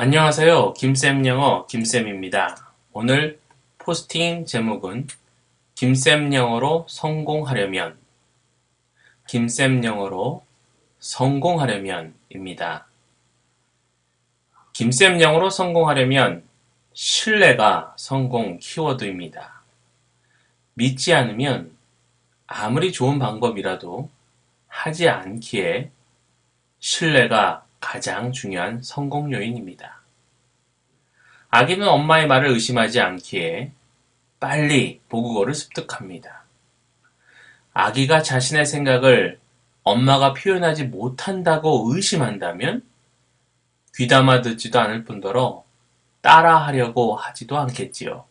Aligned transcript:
안녕하세요. 0.00 0.74
김쌤 0.74 1.26
영어 1.26 1.66
김쌤입니다. 1.66 2.72
오늘 2.92 3.40
포스팅 3.78 4.46
제목은 4.46 5.08
김쌤 5.74 6.32
영어로 6.32 6.86
성공하려면 6.88 7.98
김쌤 9.28 9.84
영어로 9.84 10.44
성공하려면입니다. 11.00 12.86
김쌤 14.72 15.20
영어로 15.20 15.50
성공하려면 15.50 16.44
신뢰가 16.94 17.94
성공 17.96 18.58
키워드입니다. 18.58 19.57
믿지 20.78 21.12
않으면 21.12 21.76
아무리 22.46 22.92
좋은 22.92 23.18
방법이라도 23.18 24.08
하지 24.68 25.08
않기에 25.08 25.90
신뢰가 26.78 27.66
가장 27.80 28.30
중요한 28.30 28.80
성공 28.80 29.32
요인입니다. 29.32 30.00
아기는 31.50 31.86
엄마의 31.86 32.28
말을 32.28 32.50
의심하지 32.50 33.00
않기에 33.00 33.72
빨리 34.38 35.00
모국어를 35.08 35.52
습득합니다. 35.52 36.44
아기가 37.72 38.22
자신의 38.22 38.64
생각을 38.64 39.40
엄마가 39.82 40.32
표현하지 40.32 40.84
못한다고 40.84 41.92
의심한다면 41.92 42.84
귀담아 43.96 44.42
듣지도 44.42 44.78
않을 44.78 45.02
뿐더러 45.04 45.64
따라하려고 46.20 47.16
하지도 47.16 47.58
않겠지요. 47.58 48.27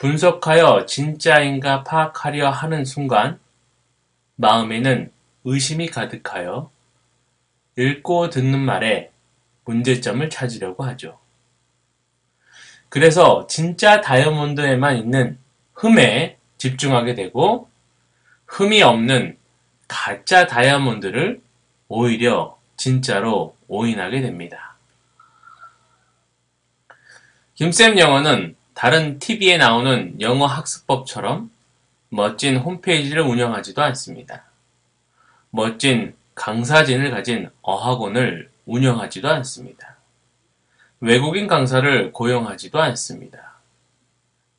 분석하여 0.00 0.86
진짜인가 0.86 1.84
파악하려 1.84 2.48
하는 2.48 2.86
순간 2.86 3.38
마음에는 4.36 5.12
의심이 5.44 5.88
가득하여 5.88 6.70
읽고 7.76 8.30
듣는 8.30 8.60
말에 8.60 9.12
문제점을 9.66 10.28
찾으려고 10.30 10.84
하죠. 10.84 11.18
그래서 12.88 13.46
진짜 13.46 14.00
다이아몬드에만 14.00 14.96
있는 14.96 15.38
흠에 15.74 16.38
집중하게 16.56 17.14
되고 17.14 17.68
흠이 18.46 18.82
없는 18.82 19.36
가짜 19.86 20.46
다이아몬드를 20.46 21.42
오히려 21.88 22.58
진짜로 22.78 23.54
오인하게 23.68 24.22
됩니다. 24.22 24.76
김쌤 27.54 27.98
영어는 27.98 28.56
다른 28.80 29.18
TV에 29.18 29.58
나오는 29.58 30.18
영어 30.22 30.46
학습법처럼 30.46 31.50
멋진 32.08 32.56
홈페이지를 32.56 33.20
운영하지도 33.24 33.82
않습니다. 33.82 34.44
멋진 35.50 36.14
강사진을 36.34 37.10
가진 37.10 37.50
어학원을 37.60 38.48
운영하지도 38.64 39.28
않습니다. 39.28 39.96
외국인 41.00 41.46
강사를 41.46 42.10
고용하지도 42.12 42.80
않습니다. 42.80 43.58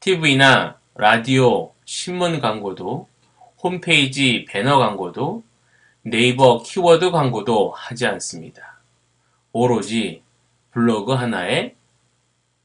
TV나 0.01 0.77
라디오, 0.93 1.73
신문 1.85 2.39
광고도 2.39 3.07
홈페이지 3.63 4.45
배너 4.47 4.77
광고도 4.77 5.41
네이버 6.03 6.61
키워드 6.61 7.09
광고도 7.09 7.71
하지 7.71 8.05
않습니다. 8.05 8.77
오로지 9.51 10.21
블로그 10.69 11.13
하나에 11.13 11.73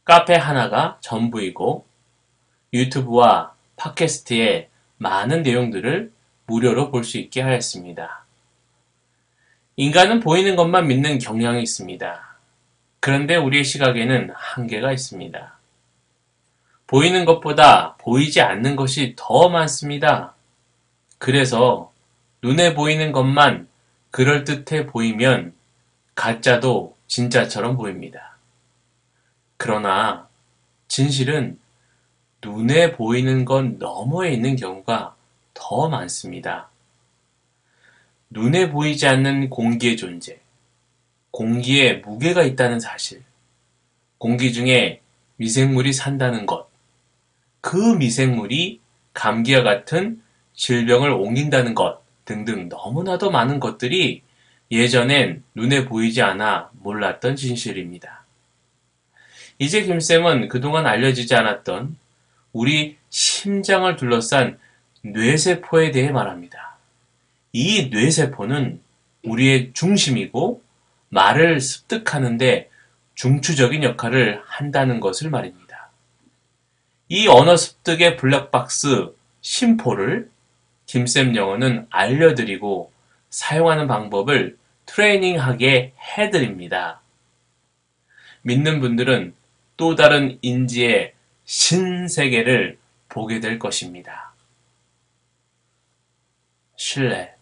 카페 0.07 0.37
하나가 0.37 0.99
전부이고 1.01 1.85
유튜브와 2.73 3.55
팟캐스트의 3.77 4.69
많은 4.99 5.43
내용들을 5.43 6.13
무료로 6.47 6.91
볼 6.93 7.03
수 7.03 7.19
있게 7.19 7.43
하였습니다. 7.43 8.25
인간은 9.75 10.21
보이는 10.21 10.55
것만 10.55 10.87
믿는 10.87 11.19
경향이 11.19 11.61
있습니다. 11.61 12.37
그런데 13.01 13.35
우리의 13.35 13.65
시각에는 13.65 14.31
한계가 14.33 14.93
있습니다. 14.93 15.59
보이는 16.87 17.25
것보다 17.25 17.97
보이지 17.97 18.41
않는 18.41 18.77
것이 18.77 19.15
더 19.17 19.49
많습니다. 19.49 20.35
그래서 21.19 21.93
눈에 22.43 22.75
보이는 22.75 23.11
것만 23.11 23.67
그럴듯해 24.13 24.87
보이면 24.87 25.53
가짜도 26.15 26.97
진짜처럼 27.09 27.77
보입니다. 27.77 28.36
그러나 29.57 30.29
진실은 30.89 31.59
눈에 32.45 32.93
보이는 32.93 33.45
것 33.45 33.65
너머에 33.79 34.33
있는 34.33 34.57
경우가 34.57 35.17
더 35.55 35.89
많습니다. 35.89 36.69
눈에 38.31 38.71
보이지 38.71 39.07
않는 39.07 39.51
공기의 39.51 39.97
존재, 39.97 40.39
공기에 41.31 41.95
무게가 41.95 42.43
있다는 42.43 42.81
사실, 42.81 43.23
공기 44.19 44.53
중에 44.53 45.01
미생물이 45.37 45.93
산다는 45.93 46.47
것, 46.47 46.69
그 47.61 47.77
미생물이 47.77 48.81
감기와 49.13 49.63
같은 49.63 50.23
질병을 50.55 51.11
옮긴다는 51.11 51.75
것 51.75 52.03
등등 52.25 52.69
너무나도 52.69 53.31
많은 53.31 53.61
것들이 53.61 54.23
예전엔 54.71 55.45
눈에 55.55 55.85
보이지 55.85 56.23
않아 56.23 56.71
몰랐던 56.75 57.37
진실입니다. 57.37 58.16
이제 59.59 59.83
김쌤은 59.83 60.49
그동안 60.49 60.87
알려지지 60.87 61.35
않았던 61.35 61.97
우리 62.53 62.97
심장을 63.11 63.95
둘러싼 63.97 64.59
뇌세포에 65.03 65.93
대해 65.93 66.11
말합니다. 66.11 66.77
이 67.53 67.89
뇌세포는 67.89 68.81
우리의 69.25 69.71
중심이고 69.73 70.63
말을 71.09 71.61
습득하는데 71.61 72.71
중추적인 73.15 73.83
역할을 73.83 74.43
한다는 74.45 75.01
것을 75.01 75.31
말입니다. 75.31 75.91
이 77.09 77.29
언어 77.29 77.57
습득의 77.57 78.17
블랙박스 78.17 79.15
심포를 79.41 80.31
김쌤 80.87 81.35
영어는 81.35 81.87
알려드리고 81.89 82.93
사용하는 83.31 83.87
방법을 83.87 84.59
트레이닝하게 84.87 85.95
해드립니다. 85.99 87.01
믿는 88.43 88.81
분들은 88.81 89.35
또 89.77 89.95
다른 89.95 90.39
인지의 90.43 91.15
신세계를 91.45 92.79
보게 93.09 93.41
될 93.41 93.59
것입니다. 93.59 94.33
신뢰 96.77 97.35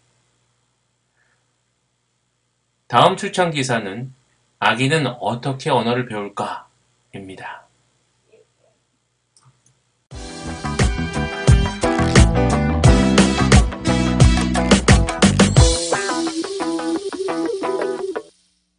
다음 2.86 3.16
출장 3.16 3.50
기사는 3.50 4.12
아기는 4.60 5.06
어떻게 5.06 5.70
언어를 5.70 6.06
배울까? 6.06 6.68
입니다. 7.14 7.63